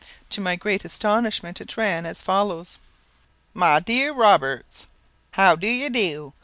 [0.31, 2.79] To my great astonishment it ran as follows:
[3.53, 4.87] "My Dear Roberts,
[5.33, 6.33] "How do you do?